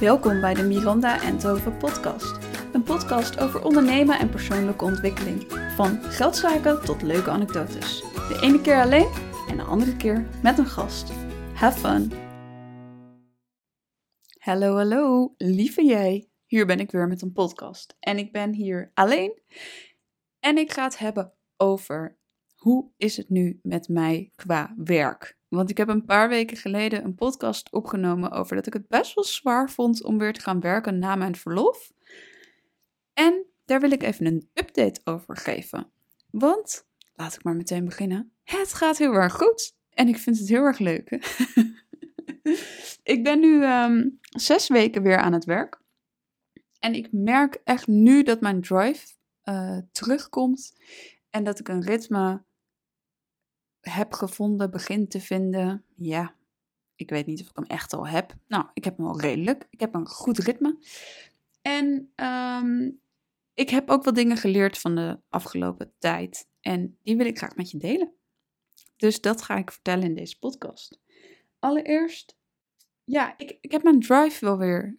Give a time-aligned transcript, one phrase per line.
[0.00, 2.38] Welkom bij de Miranda en Tove podcast.
[2.72, 5.52] Een podcast over ondernemen en persoonlijke ontwikkeling.
[5.76, 8.00] Van geldzaken tot leuke anekdotes.
[8.00, 9.12] De ene keer alleen
[9.48, 11.10] en de andere keer met een gast.
[11.54, 12.12] Have fun!
[14.38, 16.28] Hallo, hallo, lieve jij.
[16.46, 17.96] Hier ben ik weer met een podcast.
[17.98, 19.42] En ik ben hier alleen.
[20.38, 22.18] En ik ga het hebben over
[22.54, 25.39] hoe is het nu met mij qua werk.
[25.50, 29.14] Want ik heb een paar weken geleden een podcast opgenomen over dat ik het best
[29.14, 31.92] wel zwaar vond om weer te gaan werken na mijn verlof.
[33.12, 35.90] En daar wil ik even een update over geven.
[36.30, 38.32] Want, laat ik maar meteen beginnen.
[38.44, 39.76] Het gaat heel erg goed.
[39.90, 41.10] En ik vind het heel erg leuk.
[43.14, 45.80] ik ben nu ehm, zes weken weer aan het werk.
[46.78, 49.06] En ik merk echt nu dat mijn drive
[49.44, 50.76] uh, terugkomt.
[51.30, 52.44] En dat ik een ritme
[53.80, 55.84] heb gevonden, begin te vinden.
[55.94, 56.34] Ja,
[56.96, 58.34] ik weet niet of ik hem echt al heb.
[58.46, 59.66] Nou, ik heb hem al redelijk.
[59.70, 60.78] Ik heb een goed ritme.
[61.62, 63.00] En um,
[63.54, 66.48] ik heb ook wat dingen geleerd van de afgelopen tijd.
[66.60, 68.12] En die wil ik graag met je delen.
[68.96, 71.00] Dus dat ga ik vertellen in deze podcast.
[71.58, 72.36] Allereerst,
[73.04, 74.98] ja, ik, ik heb mijn drive wel weer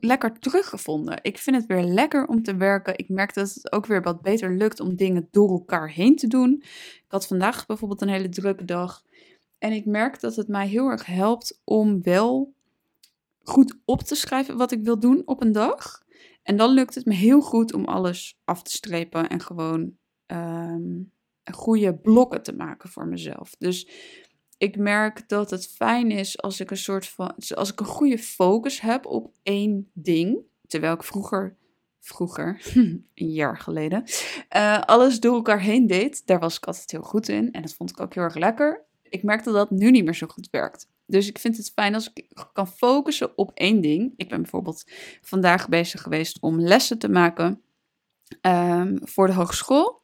[0.00, 1.18] lekker teruggevonden.
[1.22, 2.98] Ik vind het weer lekker om te werken.
[2.98, 6.26] Ik merk dat het ook weer wat beter lukt om dingen door elkaar heen te
[6.26, 6.62] doen.
[6.62, 9.04] Ik had vandaag bijvoorbeeld een hele drukke dag.
[9.58, 12.54] En ik merk dat het mij heel erg helpt om wel
[13.42, 16.02] goed op te schrijven wat ik wil doen op een dag.
[16.42, 19.96] En dan lukt het me heel goed om alles af te strepen en gewoon
[20.26, 21.12] um,
[21.52, 23.54] goede blokken te maken voor mezelf.
[23.58, 23.88] Dus
[24.62, 28.18] ik merk dat het fijn is als ik een soort van, als ik een goede
[28.18, 30.38] focus heb op één ding.
[30.66, 31.56] Terwijl ik vroeger,
[32.00, 34.04] vroeger, een jaar geleden,
[34.56, 36.26] uh, alles door elkaar heen deed.
[36.26, 38.84] Daar was ik altijd heel goed in en dat vond ik ook heel erg lekker.
[39.02, 40.88] Ik merk dat dat nu niet meer zo goed werkt.
[41.06, 44.12] Dus ik vind het fijn als ik kan focussen op één ding.
[44.16, 44.84] Ik ben bijvoorbeeld
[45.22, 47.62] vandaag bezig geweest om lessen te maken
[48.42, 50.02] um, voor de hogeschool.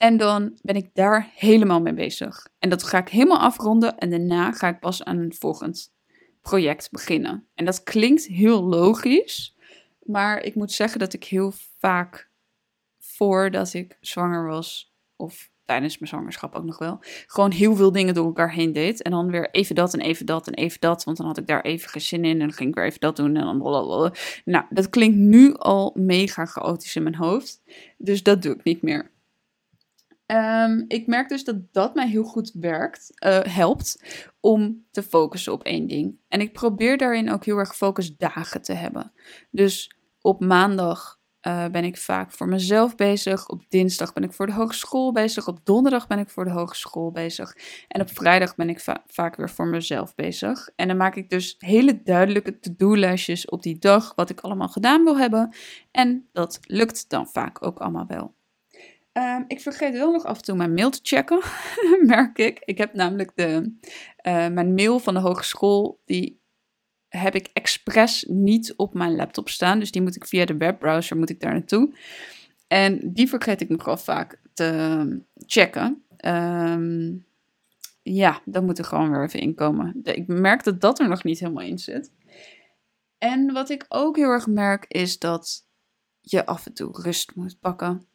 [0.00, 2.46] En dan ben ik daar helemaal mee bezig.
[2.58, 5.92] En dat ga ik helemaal afronden en daarna ga ik pas aan een volgend
[6.42, 7.46] project beginnen.
[7.54, 9.56] En dat klinkt heel logisch,
[10.02, 12.30] maar ik moet zeggen dat ik heel vaak
[12.98, 18.14] voordat ik zwanger was, of tijdens mijn zwangerschap ook nog wel, gewoon heel veel dingen
[18.14, 19.02] door elkaar heen deed.
[19.02, 21.46] En dan weer even dat en even dat en even dat, want dan had ik
[21.46, 23.58] daar even geen zin in en dan ging ik weer even dat doen en dan
[23.58, 24.12] blablabla.
[24.44, 27.62] Nou, dat klinkt nu al mega chaotisch in mijn hoofd,
[27.98, 29.10] dus dat doe ik niet meer.
[30.30, 34.02] Um, ik merk dus dat dat mij heel goed werkt, uh, helpt
[34.40, 36.18] om te focussen op één ding.
[36.28, 39.12] En ik probeer daarin ook heel erg focusdagen te hebben.
[39.50, 43.48] Dus op maandag uh, ben ik vaak voor mezelf bezig.
[43.48, 45.48] Op dinsdag ben ik voor de hogeschool bezig.
[45.48, 47.56] Op donderdag ben ik voor de hogeschool bezig.
[47.88, 50.68] En op vrijdag ben ik va vaak weer voor mezelf bezig.
[50.76, 55.04] En dan maak ik dus hele duidelijke to-do-lijstjes op die dag, wat ik allemaal gedaan
[55.04, 55.54] wil hebben.
[55.90, 58.38] En dat lukt dan vaak ook allemaal wel.
[59.12, 61.40] Um, ik vergeet wel nog af en toe mijn mail te checken,
[62.06, 62.58] merk ik.
[62.64, 63.74] Ik heb namelijk de,
[64.22, 66.40] uh, mijn mail van de hogeschool, die
[67.08, 69.78] heb ik expres niet op mijn laptop staan.
[69.78, 71.94] Dus die moet ik via de webbrowser, moet ik daar naartoe.
[72.66, 76.04] En die vergeet ik nogal vaak te checken.
[76.24, 77.26] Um,
[78.02, 80.00] ja, dat moet er gewoon weer even inkomen.
[80.02, 82.12] Ik merk dat dat er nog niet helemaal in zit.
[83.18, 85.66] En wat ik ook heel erg merk is dat
[86.20, 88.09] je af en toe rust moet pakken.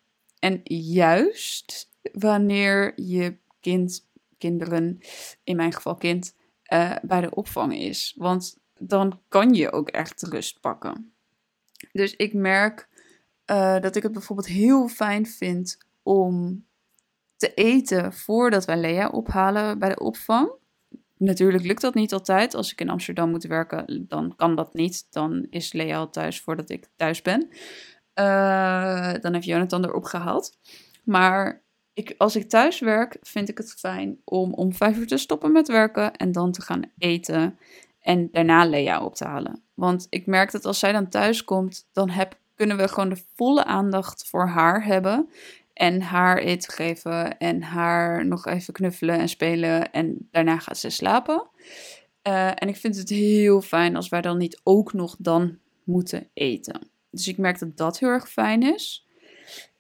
[0.46, 4.08] En juist wanneer je kind,
[4.38, 5.00] kinderen,
[5.44, 6.36] in mijn geval kind,
[6.74, 8.14] uh, bij de opvang is.
[8.18, 11.14] Want dan kan je ook echt rust pakken.
[11.92, 12.88] Dus ik merk
[13.46, 16.66] uh, dat ik het bijvoorbeeld heel fijn vind om
[17.36, 20.52] te eten voordat wij Lea ophalen bij de opvang.
[21.18, 22.54] Natuurlijk lukt dat niet altijd.
[22.54, 25.08] Als ik in Amsterdam moet werken, dan kan dat niet.
[25.10, 27.50] Dan is Lea al thuis voordat ik thuis ben.
[28.20, 30.58] Uh, dan heeft Jonathan erop gehaald.
[31.04, 35.18] Maar ik, als ik thuis werk, vind ik het fijn om om vijf uur te
[35.18, 37.60] stoppen met werken en dan te gaan eten.
[38.02, 39.64] En daarna Lea op te halen.
[39.74, 43.24] Want ik merk dat als zij dan thuis komt, dan heb, kunnen we gewoon de
[43.36, 45.30] volle aandacht voor haar hebben.
[45.74, 49.92] En haar eten geven en haar nog even knuffelen en spelen.
[49.92, 51.48] En daarna gaat ze slapen.
[52.28, 56.30] Uh, en ik vind het heel fijn als wij dan niet ook nog dan moeten
[56.34, 56.90] eten.
[57.16, 59.08] Dus ik merk dat dat heel erg fijn is.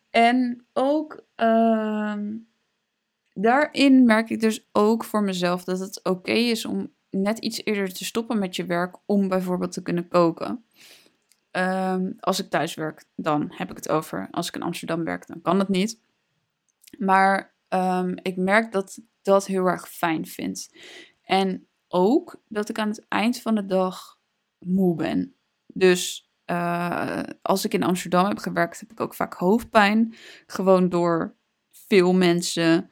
[0.09, 2.17] En ook uh,
[3.33, 7.93] daarin merk ik dus ook voor mezelf dat het oké is om net iets eerder
[7.93, 10.65] te stoppen met je werk om bijvoorbeeld te kunnen koken.
[11.51, 14.27] Um, als ik thuis werk, dan heb ik het over.
[14.31, 15.99] Als ik in Amsterdam werk, dan kan dat niet.
[16.97, 20.69] Maar um, ik merk dat dat heel erg fijn vind.
[21.23, 24.19] En ook dat ik aan het eind van de dag
[24.59, 25.35] moe ben
[25.67, 30.13] Dus uh, als ik in Amsterdam heb gewerkt, heb ik ook vaak hoofdpijn.
[30.47, 31.35] Gewoon door
[31.71, 32.89] veel mensen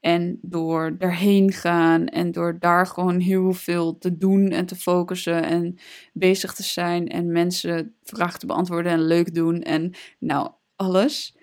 [0.00, 5.42] en door daarheen gaan en door daar gewoon heel veel te doen en te focussen
[5.42, 5.78] en
[6.12, 11.36] bezig te zijn en mensen vragen te beantwoorden en leuk doen en nou alles.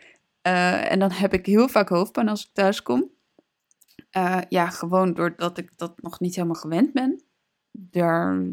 [0.48, 3.12] Uh, en dan heb ik heel vaak hoofdpijn als ik thuis kom.
[4.18, 7.24] Uh, ja, gewoon doordat ik dat nog niet helemaal gewend ben.
[7.72, 8.46] Daar,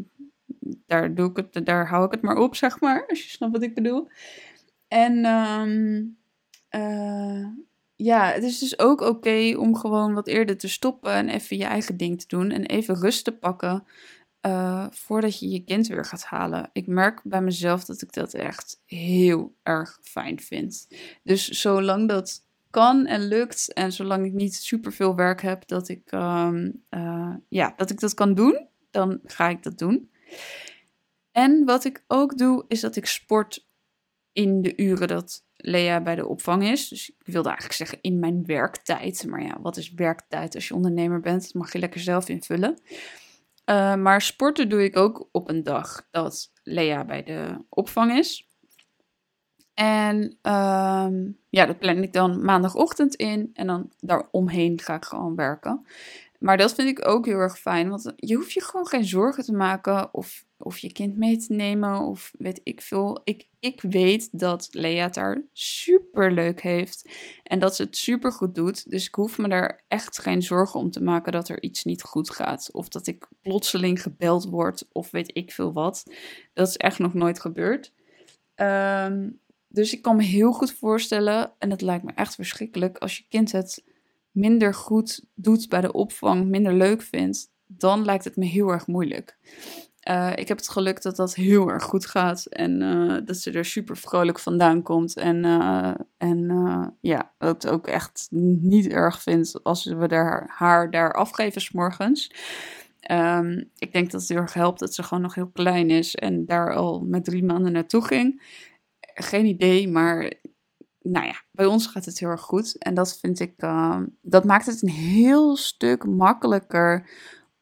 [0.85, 3.53] daar, doe ik het, daar hou ik het maar op, zeg maar, als je snapt
[3.53, 4.07] wat ik bedoel.
[4.87, 6.17] En um,
[6.75, 7.47] uh,
[7.95, 11.65] ja, het is dus ook oké om gewoon wat eerder te stoppen en even je
[11.65, 13.83] eigen ding te doen en even rust te pakken
[14.41, 16.69] uh, voordat je je kind weer gaat halen.
[16.73, 20.87] Ik merk bij mezelf dat ik dat echt heel erg fijn vind.
[21.23, 25.89] Dus zolang dat kan en lukt en zolang ik niet super veel werk heb dat
[25.89, 30.09] ik, um, uh, ja, dat ik dat kan doen, dan ga ik dat doen.
[31.31, 33.67] En wat ik ook doe, is dat ik sport
[34.31, 36.87] in de uren dat Lea bij de opvang is.
[36.87, 39.25] Dus ik wilde eigenlijk zeggen in mijn werktijd.
[39.27, 41.43] Maar ja, wat is werktijd als je ondernemer bent?
[41.43, 42.77] Dat mag je lekker zelf invullen.
[43.69, 48.47] Uh, maar sporten doe ik ook op een dag dat Lea bij de opvang is.
[49.73, 53.49] En um, ja, dat plan ik dan maandagochtend in.
[53.53, 55.85] En dan daaromheen ga ik gewoon werken.
[56.39, 57.89] Maar dat vind ik ook heel erg fijn.
[57.89, 61.53] Want je hoeft je gewoon geen zorgen te maken of of je kind mee te
[61.53, 63.21] nemen of weet ik veel.
[63.23, 67.09] Ik, ik weet dat Lea het daar super leuk heeft
[67.43, 68.89] en dat ze het super goed doet.
[68.89, 72.01] Dus ik hoef me daar echt geen zorgen om te maken dat er iets niet
[72.01, 72.69] goed gaat.
[72.71, 76.03] Of dat ik plotseling gebeld word of weet ik veel wat.
[76.53, 77.93] Dat is echt nog nooit gebeurd.
[78.55, 79.29] Ehm,
[79.67, 83.25] dus ik kan me heel goed voorstellen, en het lijkt me echt verschrikkelijk, als je
[83.29, 83.83] kind het
[84.37, 88.87] minder goed doet bij de opvang, minder leuk vindt, dan lijkt het me heel erg
[88.87, 89.37] moeilijk.
[90.09, 93.51] Uh, ik heb het geluk dat dat heel erg goed gaat en uh, dat ze
[93.51, 95.17] er super vrolijk vandaan komt.
[95.17, 101.13] En, uh, en ja, het ook echt niet erg vindt als we daar, haar daar
[101.13, 102.31] afgeven s'morgens.
[103.11, 106.15] Um, ik denk dat het heel erg helpt dat ze gewoon nog heel klein is
[106.15, 108.41] en daar al met drie maanden naartoe ging.
[109.13, 110.33] Geen idee, maar
[111.09, 112.77] nou ja, bij ons gaat het heel erg goed.
[112.77, 113.53] En dat vind ik,
[114.21, 117.09] dat maakt het een heel stuk makkelijker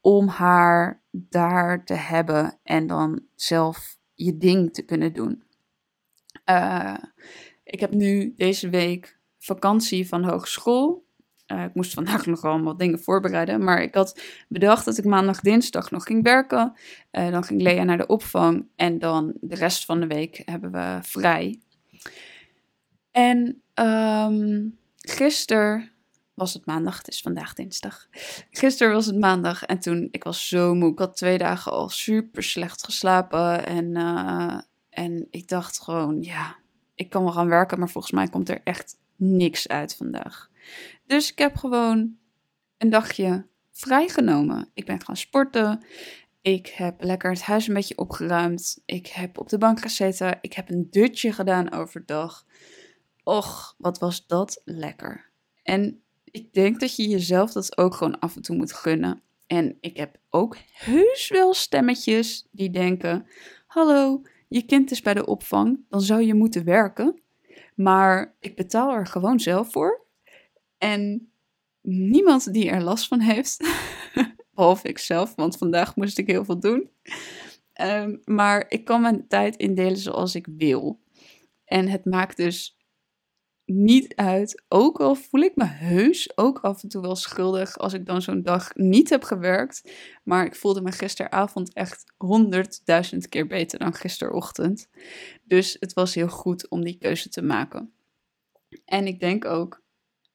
[0.01, 5.43] om haar daar te hebben en dan zelf je ding te kunnen doen.
[6.49, 6.97] Uh,
[7.63, 11.05] ik heb nu deze week vakantie van hogeschool.
[11.51, 13.63] Uh, ik moest vandaag nog wat dingen voorbereiden.
[13.63, 16.73] Maar ik had bedacht dat ik maandag, dinsdag nog ging werken.
[17.11, 18.67] Uh, dan ging Lea naar de opvang.
[18.75, 21.61] En dan de rest van de week hebben we vrij.
[23.15, 25.91] En um, gisteren
[26.33, 28.07] was het maandag, het is vandaag dinsdag.
[28.51, 30.91] Gisteren was het maandag en toen, ik was zo moe.
[30.91, 34.59] Ik had twee dagen al super slecht geslapen en, uh,
[34.89, 36.55] en ik dacht gewoon, ja,
[36.95, 40.49] ik kan wel gaan werken, maar volgens mij komt er echt niks uit vandaag.
[41.05, 42.15] Dus ik heb gewoon
[42.77, 44.69] een dagje vrijgenomen.
[44.73, 45.83] Ik ben gaan sporten.
[46.41, 48.81] Ik heb lekker het huis een beetje opgeruimd.
[48.85, 50.37] Ik heb op de bank gezeten.
[50.41, 52.45] Ik heb een dutje gedaan overdag.
[53.25, 55.29] Och, wat was dat lekker.
[55.63, 59.21] En ik denk dat je jezelf dat ook gewoon af en toe moet gunnen.
[59.47, 63.27] En ik heb ook heus wel stemmetjes die denken:
[63.67, 67.21] Hallo, je kind is bij de opvang, dan zou je moeten werken.
[67.75, 70.05] Maar ik betaal er gewoon zelf voor.
[70.77, 71.31] En
[71.81, 73.67] niemand die er last van heeft,
[74.53, 76.89] behalve ik zelf, want vandaag moest ik heel veel doen.
[77.81, 80.99] Um, maar ik kan mijn tijd indelen zoals ik wil.
[81.65, 82.74] En het maakt dus
[83.65, 84.63] niet uit.
[84.67, 88.21] Ook al voel ik me heus ook af en toe wel schuldig als ik dan
[88.21, 89.91] zo'n dag niet heb gewerkt.
[90.23, 94.89] Maar ik voelde me gisteravond echt honderdduizend keer beter dan gisterochtend.
[95.43, 97.93] Dus het was heel goed om die keuze te maken.
[98.85, 99.83] En ik denk ook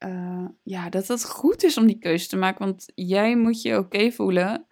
[0.07, 2.65] uh, ja, dat het goed is om die keuze te maken.
[2.65, 4.67] Want jij moet je oké voelen.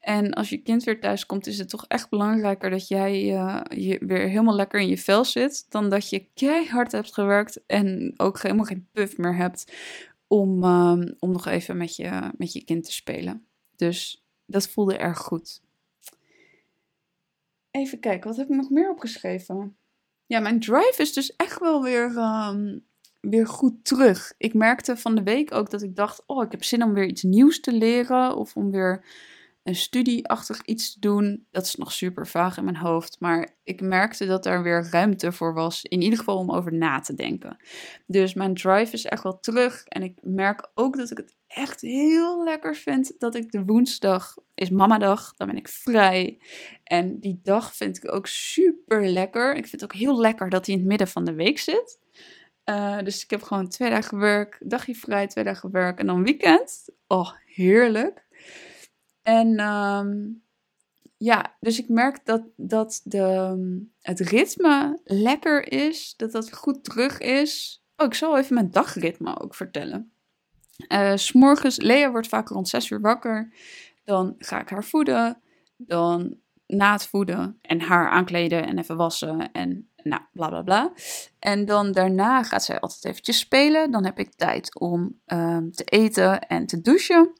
[0.00, 3.60] En als je kind weer thuis komt, is het toch echt belangrijker dat jij uh,
[3.68, 5.66] je weer helemaal lekker in je vel zit.
[5.68, 9.72] Dan dat je keihard hebt gewerkt en ook helemaal geen puff meer hebt
[10.26, 13.46] om, uh, om nog even met je, met je kind te spelen.
[13.76, 15.62] Dus dat voelde erg goed.
[17.70, 19.76] Even kijken, wat heb ik nog meer opgeschreven?
[20.26, 22.84] Ja, mijn drive is dus echt wel weer, um,
[23.20, 24.32] weer goed terug.
[24.38, 27.06] Ik merkte van de week ook dat ik dacht: oh, ik heb zin om weer
[27.06, 28.36] iets nieuws te leren.
[28.36, 29.04] Of om weer
[29.62, 31.46] een studieachtig iets te doen.
[31.50, 33.16] Dat is nog super vaag in mijn hoofd.
[33.20, 35.84] Maar ik merkte dat er weer ruimte voor was.
[35.84, 37.56] In ieder geval om over na te denken.
[38.06, 39.84] Dus mijn drive is echt wel terug.
[39.84, 44.34] En ik merk ook dat ik het echt heel lekker vind dat ik de woensdag
[44.54, 45.34] is mamadag.
[45.36, 46.40] Dan ben ik vrij.
[46.84, 49.50] En die dag vind ik ook super lekker.
[49.54, 51.98] Ik vind het ook heel lekker dat hij in het midden van de week zit.
[52.64, 56.24] Uh, dus ik heb gewoon twee dagen werk, dagje vrij, twee dagen werk en dan
[56.24, 56.88] weekend.
[57.06, 58.26] Oh, heerlijk.
[59.30, 60.42] En um,
[61.16, 63.56] ja, dus ik merk dat, dat de,
[64.00, 67.82] het ritme lekker is, dat dat goed terug is.
[67.96, 70.12] Oh, ik zal even mijn dagritme ook vertellen.
[70.88, 73.52] Uh, S'morgens, Lea wordt vaak rond 6 uur wakker.
[74.04, 75.40] Dan ga ik haar voeden.
[75.76, 80.92] Dan na het voeden en haar aankleden en even wassen en nou, bla bla bla.
[81.38, 83.90] En dan daarna gaat zij altijd eventjes spelen.
[83.90, 87.32] Dan heb ik tijd om um, te eten en te douchen.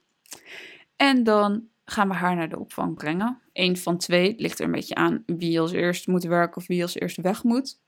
[0.96, 3.40] En dan gaan we haar naar de opvang brengen.
[3.52, 6.82] Eén van twee, ligt er een beetje aan wie als eerst moet werken of wie
[6.82, 7.80] als eerst weg moet.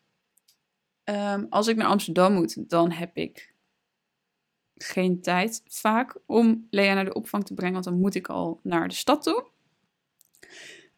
[1.04, 3.54] Um, als ik naar Amsterdam moet, dan heb ik
[4.74, 8.60] geen tijd vaak om Lea naar de opvang te brengen, want dan moet ik al
[8.62, 9.46] naar de stad toe.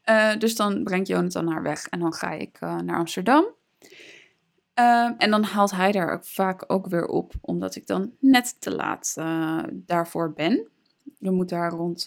[0.04, 3.44] Uh, dus dan brengt Jonathan haar weg en dan ga ik uh, naar Amsterdam.
[4.78, 8.60] Uh, en dan haalt hij daar ook vaak ook weer op, omdat ik dan net
[8.60, 9.14] te laat
[9.72, 10.68] daarvoor ben.
[11.18, 12.06] We moeten haar rond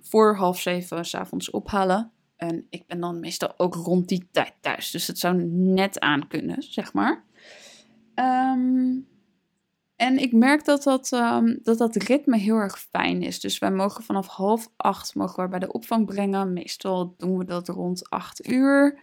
[0.00, 2.10] voor half zeven s'avonds ophalen.
[2.36, 4.90] En ik ben dan meestal ook rond die tijd thuis.
[4.90, 7.24] Dus het zou net aan kunnen, zeg maar.
[8.14, 9.08] Um,
[9.96, 13.40] en ik merk dat dat, um, dat dat ritme heel erg fijn is.
[13.40, 16.52] Dus wij mogen vanaf half acht mogen we bij de opvang brengen.
[16.52, 18.98] Meestal doen we dat rond acht uur.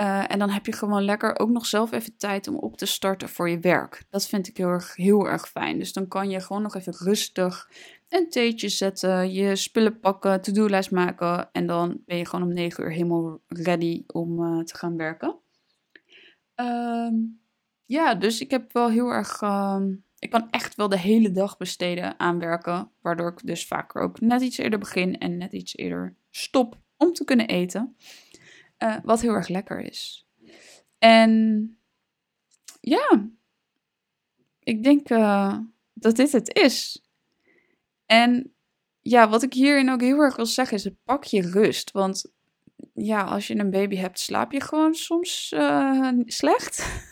[0.00, 2.86] Uh, en dan heb je gewoon lekker ook nog zelf even tijd om op te
[2.86, 4.04] starten voor je werk.
[4.10, 5.78] Dat vind ik heel erg, heel erg fijn.
[5.78, 7.70] Dus dan kan je gewoon nog even rustig
[8.08, 11.48] een theetje zetten, je spullen pakken, to-do-lijst maken.
[11.52, 15.38] En dan ben je gewoon om negen uur helemaal ready om uh, te gaan werken.
[16.60, 17.12] Uh,
[17.84, 21.56] ja, dus ik heb wel heel erg ehm, ik kan echt wel de hele dag
[21.56, 22.90] besteden aan werken.
[23.00, 27.12] Waardoor ik dus vaker ook net iets eerder begin en net iets eerder stop om
[27.12, 27.96] te kunnen eten.
[28.82, 30.26] Uh, wat heel erg lekker is.
[30.98, 31.76] En
[32.80, 33.28] ja,
[34.58, 35.58] ik denk uh,
[35.92, 37.04] dat dit het is.
[38.06, 38.54] En
[39.00, 41.90] ja, wat ik hierin ook heel erg wil zeggen is: pak je rust.
[41.90, 42.32] Want
[42.94, 47.02] ja, als je een baby hebt, slaap je gewoon soms uh, slecht.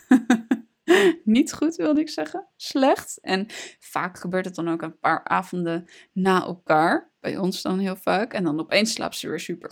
[1.23, 2.47] niet goed, wilde ik zeggen.
[2.55, 3.19] Slecht.
[3.21, 3.45] En
[3.79, 7.11] vaak gebeurt het dan ook een paar avonden na elkaar.
[7.19, 8.33] Bij ons dan heel vaak.
[8.33, 9.71] En dan opeens slaapt ze weer super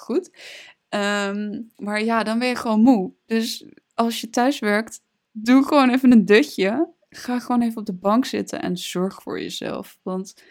[0.90, 3.14] Ehm, maar ja, dan ben je gewoon moe.
[3.26, 6.94] Dus als je thuis werkt, doe gewoon even een dutje.
[7.10, 10.00] Ga gewoon even op de bank zitten en zorg voor jezelf.
[10.04, 10.44] Want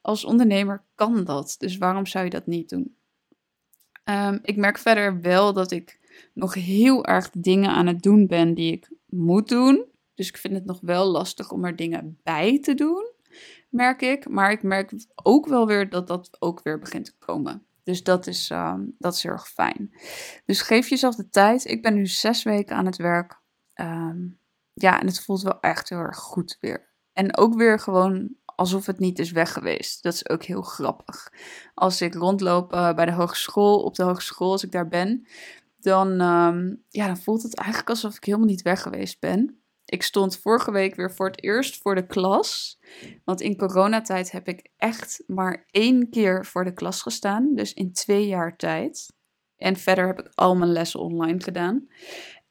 [0.00, 1.54] als ondernemer kan dat.
[1.58, 2.96] Dus waarom zou je dat niet doen?
[4.04, 5.98] Um, ik merk verder wel dat ik
[6.32, 9.84] nog heel erg dingen aan het doen ben die ik moet doen.
[10.14, 13.10] Dus ik vind het nog wel lastig om er dingen bij te doen,
[13.68, 14.28] merk ik.
[14.28, 17.65] Maar ik merk ook wel weer dat dat ook weer begint te komen.
[17.86, 19.94] Dus dat is, um, dat is heel erg fijn.
[20.44, 21.64] Dus geef jezelf de tijd.
[21.64, 23.40] Ik ben nu zes weken aan het werk.
[23.74, 24.40] Um,
[24.72, 26.88] ja, en het voelt wel echt heel erg goed weer.
[27.12, 30.02] En ook weer gewoon alsof het niet is weg geweest.
[30.02, 31.32] Dat is ook heel grappig.
[31.74, 35.26] Als ik rondloop uh, bij de hogeschool, op de hogeschool, als ik daar ben,
[35.78, 39.60] dan, um, ja, dan voelt het eigenlijk alsof ik helemaal niet weg geweest ben.
[39.86, 42.78] Ik stond vorige week weer voor het eerst voor de klas.
[43.24, 47.54] Want in coronatijd heb ik echt maar één keer voor de klas gestaan.
[47.54, 49.12] Dus in twee jaar tijd.
[49.56, 51.88] En verder heb ik al mijn lessen online gedaan.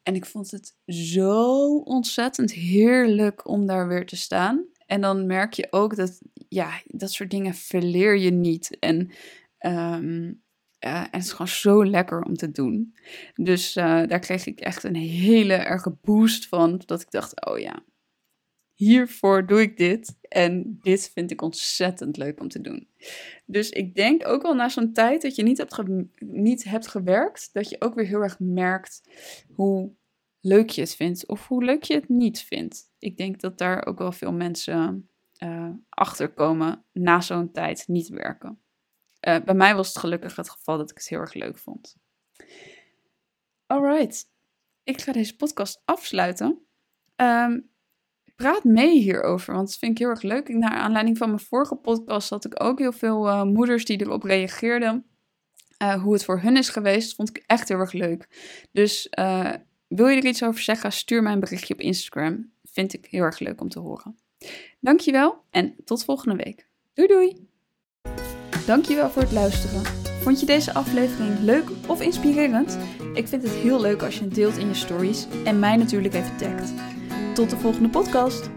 [0.03, 4.65] En ik vond het zo ontzettend heerlijk om daar weer te staan.
[4.85, 8.79] En dan merk je ook dat, ja, dat soort dingen verleer je niet.
[8.79, 9.11] En
[9.59, 10.43] um,
[10.85, 12.95] uh, en het is gewoon zo lekker om te doen.
[13.33, 16.81] Dus uh, daar kreeg ik echt een hele erge boost van.
[16.85, 17.83] Dat ik dacht, oh ja,
[18.73, 20.17] hiervoor doe ik dit.
[20.21, 22.87] En dit vind ik ontzettend leuk om te doen.
[23.45, 25.83] Dus ik denk ook wel na zo'n tijd dat je niet hebt,
[26.19, 29.01] niet hebt gewerkt, dat je ook weer heel erg merkt
[29.53, 29.91] hoe
[30.39, 32.91] leuk je het vindt of hoe leuk je het niet vindt.
[32.99, 35.09] Ik denk dat daar ook wel veel mensen
[35.43, 38.59] uh, achter komen na zo'n tijd niet werken.
[39.27, 41.95] Uh, bij mij was het gelukkig het geval dat ik het heel erg leuk vond.
[43.65, 44.29] Alright,
[44.83, 46.65] ik ga deze podcast afsluiten.
[47.15, 47.69] Um,
[48.35, 50.47] praat mee hierover, want dat vind ik heel erg leuk.
[50.47, 54.23] Naar aanleiding van mijn vorige podcast had ik ook heel veel uh, moeders die erop
[54.23, 55.05] reageerden.
[55.81, 58.27] Uh, hoe het voor hun is geweest, vond ik echt heel erg leuk.
[58.71, 59.07] Dus
[59.87, 62.51] wil je er iets over zeggen, stuur mij een berichtje op Instagram.
[62.63, 64.19] Vind ik heel erg leuk om te horen.
[64.79, 66.67] Dankjewel en tot volgende week.
[66.93, 67.53] Doei doei!
[68.65, 69.81] Dankjewel voor het luisteren.
[70.21, 72.77] Vond je deze aflevering leuk of inspirerend?
[73.13, 76.13] Ik vind het heel leuk als je het deelt in je stories en mij natuurlijk
[76.13, 76.73] even tagt.
[77.33, 78.49] Tot de volgende podcast.